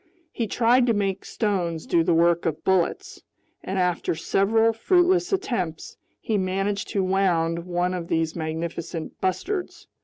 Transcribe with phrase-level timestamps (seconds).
[0.31, 3.21] He tried to make stones do the work of bullets,
[3.63, 9.85] and after several fruitless attempts, he managed to wound one of these magnificent bustards.